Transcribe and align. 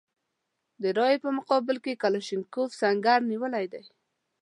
د 0.81 0.83
رایې 0.97 1.17
په 1.23 1.29
مقابل 1.37 1.77
کې 1.83 2.01
کلاشینکوف 2.03 2.69
سنګر 2.81 3.19
نیولی 3.31 3.65
دی. 3.73 3.83